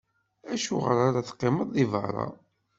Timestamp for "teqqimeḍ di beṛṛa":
1.27-2.27